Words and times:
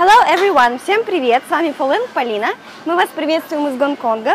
Hello 0.00 0.24
everyone! 0.32 0.80
Всем 0.82 1.04
привет! 1.04 1.42
С 1.46 1.50
вами 1.50 1.72
Фолен 1.76 2.00
Полина. 2.14 2.54
Мы 2.86 2.96
вас 2.96 3.10
приветствуем 3.14 3.68
из 3.68 3.76
Гонконга. 3.76 4.34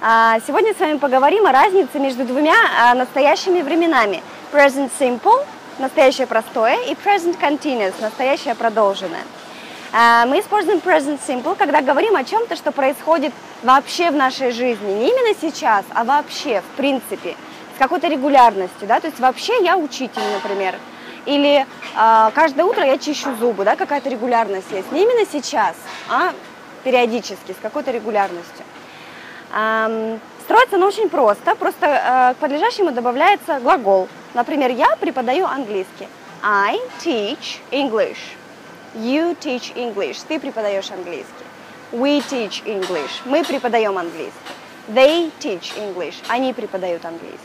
А, 0.00 0.38
Сегодня 0.46 0.72
с 0.72 0.80
вами 0.80 0.96
поговорим 0.96 1.44
о 1.44 1.52
разнице 1.52 1.98
между 1.98 2.24
двумя 2.24 2.54
а, 2.80 2.94
настоящими 2.94 3.60
временами. 3.60 4.22
Present 4.54 4.90
Simple, 4.98 5.44
настоящее 5.78 6.26
простое, 6.26 6.78
и 6.84 6.94
Present 6.94 7.38
Continuous, 7.38 7.92
настоящее 8.00 8.54
продолженное. 8.54 9.20
А, 9.92 10.24
Мы 10.24 10.40
используем 10.40 10.78
Present 10.78 11.20
Simple, 11.28 11.56
когда 11.56 11.82
говорим 11.82 12.16
о 12.16 12.24
чем-то, 12.24 12.56
что 12.56 12.72
происходит 12.72 13.34
вообще 13.62 14.10
в 14.10 14.14
нашей 14.14 14.50
жизни. 14.50 14.94
Не 14.94 15.10
именно 15.10 15.36
сейчас, 15.38 15.84
а 15.92 16.04
вообще, 16.04 16.62
в 16.62 16.76
принципе, 16.78 17.36
с 17.76 17.78
какой-то 17.78 18.08
регулярностью. 18.08 18.88
Да? 18.88 18.98
То 18.98 19.08
есть 19.08 19.20
вообще 19.20 19.62
я 19.62 19.76
учитель, 19.76 20.22
например. 20.32 20.76
Или 21.26 21.66
э, 21.96 22.30
каждое 22.34 22.64
утро 22.64 22.84
я 22.84 22.98
чищу 22.98 23.34
зубы, 23.36 23.64
да, 23.64 23.76
какая-то 23.76 24.08
регулярность 24.08 24.70
есть. 24.70 24.90
Не 24.92 25.02
именно 25.02 25.26
сейчас, 25.30 25.76
а 26.08 26.32
периодически, 26.84 27.52
с 27.52 27.62
какой-то 27.62 27.90
регулярностью. 27.90 28.64
Эм, 29.54 30.20
строится 30.40 30.76
оно 30.76 30.86
очень 30.86 31.08
просто. 31.08 31.54
Просто 31.54 31.86
э, 31.86 32.34
к 32.34 32.38
подлежащему 32.38 32.90
добавляется 32.90 33.60
глагол. 33.60 34.08
Например, 34.34 34.70
я 34.70 34.96
преподаю 34.96 35.46
английский. 35.46 36.08
I 36.42 36.80
teach 37.04 37.60
English. 37.70 38.18
You 38.94 39.36
teach 39.38 39.74
English. 39.74 40.18
Ты 40.26 40.40
преподаешь 40.40 40.90
английский. 40.90 41.44
We 41.92 42.18
teach 42.28 42.64
English. 42.64 43.10
Мы 43.26 43.44
преподаем 43.44 43.96
английский. 43.96 44.32
They 44.88 45.30
teach 45.38 45.72
English. 45.76 46.14
Они 46.28 46.52
преподают 46.52 47.04
английский. 47.04 47.38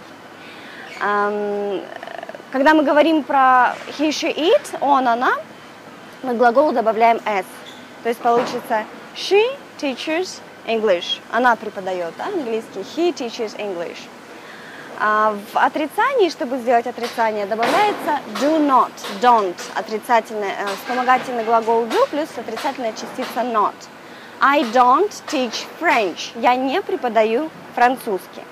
Когда 2.52 2.74
мы 2.74 2.84
говорим 2.84 3.24
про 3.24 3.76
he, 4.00 4.10
she, 4.10 4.34
it, 4.34 4.78
он, 4.80 5.08
она, 5.08 5.34
мы 6.24 6.34
к 6.34 6.38
глаголу 6.38 6.72
добавляем 6.72 7.20
s. 7.26 7.46
То 8.04 8.10
есть 8.10 8.22
получится 8.22 8.86
she 9.16 9.44
teaches 9.80 10.40
English. 10.66 11.20
Она 11.32 11.56
преподает 11.58 12.14
да, 12.18 12.28
английский. 12.28 12.86
He 12.96 13.14
teaches 13.14 13.58
English. 13.58 13.98
А 15.00 15.36
в 15.54 15.58
отрицании, 15.58 16.30
чтобы 16.30 16.58
сделать 16.58 16.88
отрицание, 16.88 17.46
добавляется 17.46 18.20
do 18.42 18.66
not, 18.66 18.92
don't, 19.22 19.56
отрицательный, 19.76 20.48
э, 20.48 20.68
вспомогательный 20.82 21.44
глагол 21.44 21.84
do 21.84 22.10
плюс 22.10 22.30
отрицательная 22.38 22.94
частица 22.94 23.42
not. 23.42 23.76
I 24.40 24.64
don't 24.64 25.12
teach 25.28 25.66
French. 25.80 26.32
Я 26.36 26.56
не 26.56 26.82
преподаю 26.82 27.50
французский. 27.76 28.44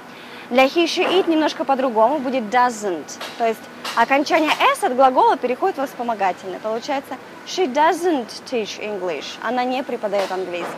Для 0.49 0.65
he, 0.65 0.85
she, 0.85 1.03
it 1.03 1.29
немножко 1.29 1.63
по-другому 1.63 2.19
будет 2.19 2.43
doesn't. 2.43 3.17
То 3.37 3.47
есть 3.47 3.61
окончание 3.95 4.51
s 4.73 4.83
от 4.83 4.95
глагола 4.95 5.37
переходит 5.37 5.77
во 5.77 5.87
вспомогательное. 5.87 6.59
Получается 6.59 7.17
she 7.47 7.71
doesn't 7.71 8.27
teach 8.45 8.79
English. 8.79 9.37
Она 9.41 9.63
не 9.63 9.83
преподает 9.83 10.31
английский. 10.31 10.73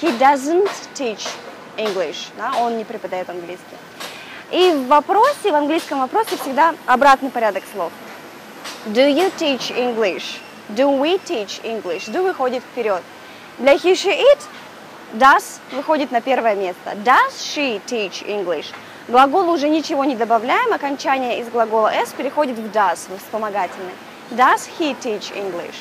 He 0.00 0.18
doesn't 0.18 0.70
teach 0.94 1.28
English. 1.76 2.28
Да? 2.36 2.52
Он 2.60 2.76
не 2.76 2.84
преподает 2.84 3.28
английский. 3.30 3.76
И 4.50 4.70
в 4.70 4.86
вопросе, 4.88 5.50
в 5.50 5.54
английском 5.54 6.00
вопросе 6.00 6.36
всегда 6.36 6.74
обратный 6.86 7.30
порядок 7.30 7.64
слов. 7.72 7.92
Do 8.86 9.08
you 9.08 9.32
teach 9.38 9.70
English? 9.70 10.40
Do 10.68 10.98
we 10.98 11.20
teach 11.24 11.62
English? 11.62 12.08
Do 12.08 12.22
выходит 12.22 12.62
вперед. 12.62 13.02
Для 13.58 13.74
he, 13.74 13.92
she, 13.94 14.10
it 14.10 14.38
does 15.14 15.60
выходит 15.70 16.10
на 16.10 16.20
первое 16.20 16.54
место. 16.54 16.92
Does 17.04 17.32
she 17.38 17.80
teach 17.86 18.22
English? 18.26 18.66
Глаголу 19.08 19.52
уже 19.52 19.68
ничего 19.68 20.04
не 20.04 20.14
добавляем, 20.14 20.72
окончание 20.72 21.40
из 21.40 21.48
глагола 21.48 21.92
s 21.92 22.12
переходит 22.16 22.56
в 22.56 22.66
does, 22.66 23.00
в 23.08 23.18
вспомогательный. 23.18 23.92
Does 24.30 24.68
he 24.78 24.96
teach 25.02 25.32
English? 25.34 25.74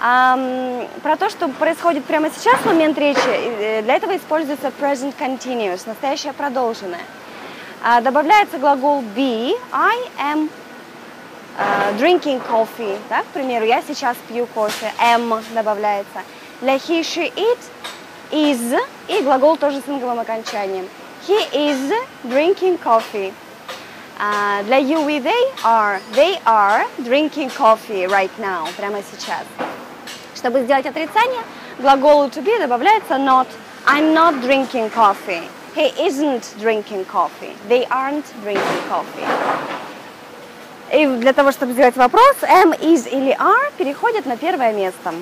Um, 0.00 0.88
про 1.02 1.16
то, 1.16 1.28
что 1.28 1.48
происходит 1.48 2.04
прямо 2.04 2.30
сейчас, 2.30 2.64
момент 2.64 2.96
речи, 2.98 3.82
для 3.82 3.96
этого 3.96 4.16
используется 4.16 4.72
present 4.80 5.14
continuous, 5.18 5.82
настоящее 5.86 6.32
продолженное. 6.32 7.00
Uh, 7.84 8.00
добавляется 8.00 8.58
глагол 8.58 9.02
be, 9.16 9.52
I 9.72 9.96
am 10.18 10.48
uh, 11.58 11.98
drinking 11.98 12.40
coffee, 12.48 12.96
да, 13.08 13.22
к 13.22 13.26
примеру, 13.26 13.64
я 13.64 13.82
сейчас 13.82 14.16
пью 14.28 14.46
кофе, 14.46 14.92
am 15.00 15.42
добавляется. 15.52 16.22
Для 16.60 16.76
he, 16.76 17.00
she, 17.00 17.32
it, 17.34 17.58
is 18.30 18.80
и 19.08 19.20
глагол 19.22 19.56
тоже 19.56 19.80
с 19.80 19.88
инговым 19.88 20.20
окончанием. 20.20 20.88
He 21.27 21.39
is 21.69 21.91
drinking 22.29 22.77
coffee. 22.79 23.33
Uh, 24.19 24.63
для 24.63 24.77
you, 24.77 25.01
we, 25.01 25.19
they 25.19 25.51
are. 25.63 25.99
They 26.13 26.37
are 26.45 26.85
drinking 27.03 27.49
coffee 27.49 28.05
right 28.05 28.31
now, 28.39 28.67
прямо 28.77 29.01
сейчас. 29.01 29.45
Чтобы 30.35 30.63
сделать 30.63 30.85
отрицание, 30.85 31.41
глаголу 31.79 32.29
to 32.29 32.41
be 32.41 32.57
добавляется 32.59 33.17
not. 33.17 33.47
I'm 33.87 34.13
not 34.13 34.41
drinking 34.41 34.89
coffee. 34.91 35.49
He 35.75 35.91
isn't 35.99 36.55
drinking 36.59 37.05
coffee. 37.05 37.53
They 37.67 37.85
aren't 37.87 38.25
drinking 38.43 38.87
coffee. 38.87 39.25
И 40.93 41.05
для 41.17 41.33
того, 41.33 41.51
чтобы 41.51 41.73
сделать 41.73 41.97
вопрос, 41.97 42.43
am, 42.43 42.71
is 42.79 43.07
или 43.07 43.35
are 43.37 43.71
переходят 43.77 44.25
на 44.25 44.37
первое 44.37 44.71
место. 44.71 45.13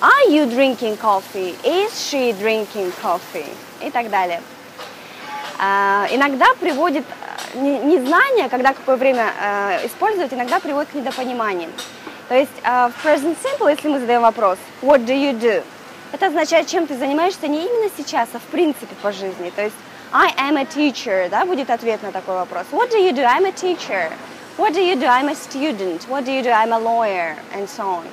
Are 0.00 0.28
you 0.28 0.46
drinking 0.46 0.98
coffee? 0.98 1.54
Is 1.64 1.92
she 1.98 2.32
drinking 2.32 2.92
coffee? 3.00 3.46
И 3.80 3.90
так 3.90 4.10
далее. 4.10 4.42
Uh, 5.61 6.07
иногда 6.09 6.47
приводит 6.59 7.05
незнание, 7.53 8.49
когда 8.49 8.73
какое 8.73 8.95
время 8.95 9.31
uh, 9.39 9.85
использовать, 9.85 10.33
иногда 10.33 10.59
приводит 10.59 10.89
к 10.89 10.95
недопониманиям. 10.95 11.71
То 12.29 12.35
есть 12.35 12.51
в 12.63 13.05
present 13.05 13.37
simple, 13.43 13.69
если 13.69 13.87
мы 13.87 13.99
задаем 13.99 14.21
вопрос 14.21 14.57
What 14.81 15.05
do 15.05 15.13
you 15.13 15.37
do? 15.37 15.63
Это 16.13 16.27
означает, 16.27 16.65
чем 16.67 16.87
ты 16.87 16.97
занимаешься 16.97 17.47
не 17.47 17.59
именно 17.59 17.91
сейчас, 17.95 18.29
а 18.33 18.39
в 18.39 18.43
принципе 18.43 18.95
по 19.03 19.11
жизни. 19.11 19.51
То 19.55 19.61
есть 19.63 19.75
I 20.11 20.33
am 20.37 20.57
a 20.57 20.63
teacher, 20.63 21.29
да, 21.29 21.45
будет 21.45 21.69
ответ 21.69 22.01
на 22.01 22.11
такой 22.11 22.35
вопрос. 22.35 22.65
What 22.71 22.89
do 22.89 22.97
you 22.97 23.11
do? 23.13 23.23
I'm 23.23 23.45
a 23.45 23.51
teacher. 23.51 24.11
What 24.57 24.73
do 24.73 24.81
you 24.81 24.95
do? 24.95 25.05
I'm 25.05 25.29
a 25.29 25.35
student. 25.35 26.07
What 26.09 26.25
do 26.25 26.31
you 26.31 26.41
do? 26.41 26.49
I'm 26.49 26.73
a 26.73 26.79
lawyer. 26.79 27.35
And 27.53 27.69
so 27.69 27.83
on. 27.83 28.05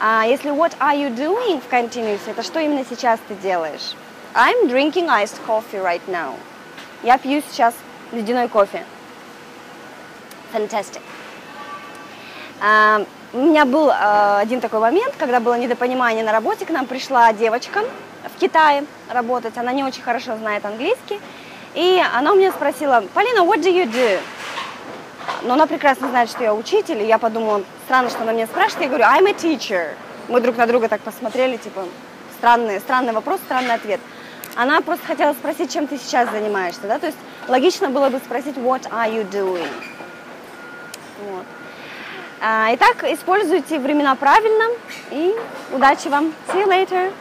А 0.00 0.24
если 0.24 0.50
what 0.50 0.72
are 0.78 0.94
you 0.94 1.10
doing 1.10 1.60
в 1.60 1.68
continuous, 1.68 2.20
это 2.26 2.42
что 2.42 2.60
именно 2.60 2.84
сейчас 2.88 3.18
ты 3.26 3.34
делаешь? 3.34 3.94
I'm 4.34 4.68
drinking 4.68 5.08
iced 5.08 5.40
coffee 5.46 5.78
right 5.78 6.06
now. 6.08 6.34
Я 7.02 7.18
пью 7.18 7.42
сейчас 7.48 7.74
ледяной 8.12 8.48
кофе. 8.48 8.84
Fantastic. 10.52 11.00
Uh, 12.60 13.06
у 13.34 13.38
меня 13.38 13.66
был 13.66 13.88
uh, 13.88 14.40
один 14.40 14.60
такой 14.60 14.80
момент, 14.80 15.14
когда 15.18 15.40
было 15.40 15.58
недопонимание 15.58 16.24
на 16.24 16.32
работе, 16.32 16.64
к 16.64 16.70
нам 16.70 16.86
пришла 16.86 17.32
девочка 17.34 17.84
в 18.34 18.40
Китае 18.40 18.84
работать, 19.10 19.58
она 19.58 19.72
не 19.72 19.84
очень 19.84 20.02
хорошо 20.02 20.36
знает 20.38 20.64
английский, 20.64 21.20
и 21.74 22.02
она 22.14 22.32
у 22.32 22.36
меня 22.36 22.52
спросила, 22.52 23.04
Полина, 23.12 23.40
what 23.40 23.60
do 23.60 23.70
you 23.70 23.84
do? 23.84 24.18
Но 25.42 25.54
она 25.54 25.66
прекрасно 25.66 26.08
знает, 26.08 26.30
что 26.30 26.42
я 26.42 26.54
учитель, 26.54 27.02
и 27.02 27.06
я 27.06 27.18
подумала, 27.18 27.62
странно, 27.84 28.08
что 28.08 28.22
она 28.22 28.32
меня 28.32 28.46
спрашивает, 28.46 28.82
я 28.82 28.88
говорю, 28.88 29.04
I'm 29.04 29.28
a 29.28 29.32
teacher. 29.32 29.90
Мы 30.28 30.40
друг 30.40 30.56
на 30.56 30.66
друга 30.66 30.88
так 30.88 31.02
посмотрели, 31.02 31.58
типа, 31.58 31.84
странный, 32.38 32.80
странный 32.80 33.12
вопрос, 33.12 33.40
странный 33.44 33.74
ответ. 33.74 34.00
Она 34.56 34.80
просто 34.80 35.06
хотела 35.06 35.34
спросить, 35.34 35.70
чем 35.72 35.86
ты 35.86 35.98
сейчас 35.98 36.30
занимаешься, 36.30 36.80
да, 36.84 36.98
то 36.98 37.06
есть 37.06 37.18
логично 37.46 37.90
было 37.90 38.08
бы 38.08 38.18
спросить, 38.18 38.56
what 38.56 38.90
are 38.90 39.12
you 39.12 39.28
doing? 39.30 39.68
Вот. 41.30 41.44
А, 42.40 42.70
итак, 42.74 43.04
используйте 43.04 43.78
времена 43.78 44.14
правильно 44.14 44.64
и 45.10 45.34
удачи 45.72 46.08
вам. 46.08 46.32
See 46.48 46.64
you 46.64 46.68
later. 46.68 47.12